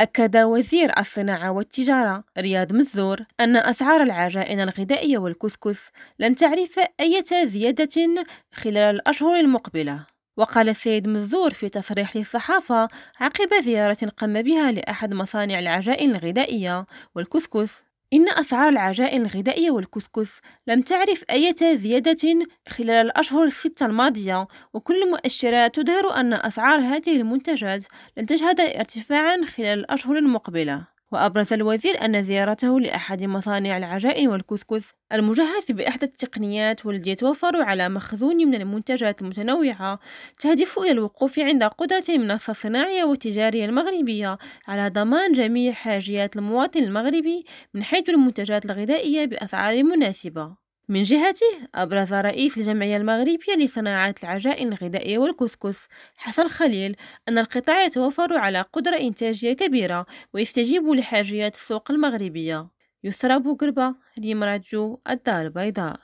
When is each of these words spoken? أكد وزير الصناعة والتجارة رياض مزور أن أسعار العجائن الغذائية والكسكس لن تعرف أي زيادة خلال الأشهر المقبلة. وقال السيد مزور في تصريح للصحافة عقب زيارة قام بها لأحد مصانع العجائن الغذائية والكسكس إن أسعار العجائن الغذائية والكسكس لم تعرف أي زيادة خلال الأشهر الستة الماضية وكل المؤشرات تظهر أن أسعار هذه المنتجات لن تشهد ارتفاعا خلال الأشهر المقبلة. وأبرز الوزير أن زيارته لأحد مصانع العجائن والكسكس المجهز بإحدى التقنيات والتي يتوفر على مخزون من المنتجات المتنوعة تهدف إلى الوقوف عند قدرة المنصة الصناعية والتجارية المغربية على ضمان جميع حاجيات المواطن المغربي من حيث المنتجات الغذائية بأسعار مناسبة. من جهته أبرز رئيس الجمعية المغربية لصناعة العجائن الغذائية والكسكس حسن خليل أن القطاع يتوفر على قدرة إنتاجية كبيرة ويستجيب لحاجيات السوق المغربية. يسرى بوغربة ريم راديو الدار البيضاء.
أكد 0.00 0.36
وزير 0.36 0.98
الصناعة 0.98 1.50
والتجارة 1.50 2.24
رياض 2.38 2.72
مزور 2.72 3.20
أن 3.40 3.56
أسعار 3.56 4.02
العجائن 4.02 4.60
الغذائية 4.60 5.18
والكسكس 5.18 5.90
لن 6.18 6.36
تعرف 6.36 6.80
أي 7.00 7.22
زيادة 7.44 8.24
خلال 8.54 8.94
الأشهر 8.94 9.40
المقبلة. 9.40 10.06
وقال 10.36 10.68
السيد 10.68 11.08
مزور 11.08 11.50
في 11.50 11.68
تصريح 11.68 12.16
للصحافة 12.16 12.88
عقب 13.20 13.54
زيارة 13.62 14.12
قام 14.16 14.42
بها 14.42 14.72
لأحد 14.72 15.14
مصانع 15.14 15.58
العجائن 15.58 16.10
الغذائية 16.10 16.86
والكسكس 17.14 17.84
إن 18.12 18.28
أسعار 18.28 18.68
العجائن 18.68 19.22
الغذائية 19.22 19.70
والكسكس 19.70 20.40
لم 20.66 20.82
تعرف 20.82 21.24
أي 21.30 21.54
زيادة 21.62 22.46
خلال 22.68 23.06
الأشهر 23.06 23.44
الستة 23.44 23.86
الماضية 23.86 24.48
وكل 24.74 25.02
المؤشرات 25.02 25.80
تظهر 25.80 26.20
أن 26.20 26.32
أسعار 26.32 26.80
هذه 26.80 27.16
المنتجات 27.20 27.84
لن 28.16 28.26
تشهد 28.26 28.60
ارتفاعا 28.60 29.44
خلال 29.44 29.78
الأشهر 29.78 30.18
المقبلة. 30.18 30.97
وأبرز 31.12 31.52
الوزير 31.52 32.04
أن 32.04 32.24
زيارته 32.24 32.80
لأحد 32.80 33.22
مصانع 33.22 33.76
العجائن 33.76 34.28
والكسكس 34.28 34.92
المجهز 35.12 35.72
بإحدى 35.72 36.06
التقنيات 36.06 36.86
والتي 36.86 37.10
يتوفر 37.10 37.62
على 37.62 37.88
مخزون 37.88 38.36
من 38.36 38.54
المنتجات 38.54 39.22
المتنوعة 39.22 39.98
تهدف 40.38 40.78
إلى 40.78 40.90
الوقوف 40.90 41.38
عند 41.38 41.64
قدرة 41.64 42.04
المنصة 42.08 42.50
الصناعية 42.50 43.04
والتجارية 43.04 43.64
المغربية 43.64 44.38
على 44.68 44.88
ضمان 44.88 45.32
جميع 45.32 45.72
حاجيات 45.72 46.36
المواطن 46.36 46.82
المغربي 46.84 47.44
من 47.74 47.82
حيث 47.84 48.08
المنتجات 48.10 48.64
الغذائية 48.64 49.24
بأسعار 49.24 49.82
مناسبة. 49.82 50.67
من 50.88 51.02
جهته 51.02 51.46
أبرز 51.74 52.12
رئيس 52.14 52.58
الجمعية 52.58 52.96
المغربية 52.96 53.54
لصناعة 53.58 54.14
العجائن 54.22 54.68
الغذائية 54.72 55.18
والكسكس 55.18 55.88
حسن 56.16 56.48
خليل 56.48 56.96
أن 57.28 57.38
القطاع 57.38 57.82
يتوفر 57.84 58.38
على 58.38 58.60
قدرة 58.60 58.96
إنتاجية 58.96 59.52
كبيرة 59.52 60.06
ويستجيب 60.34 60.88
لحاجيات 60.88 61.54
السوق 61.54 61.90
المغربية. 61.90 62.68
يسرى 63.04 63.38
بوغربة 63.38 63.94
ريم 64.18 64.44
راديو 64.44 65.00
الدار 65.10 65.46
البيضاء. 65.46 65.96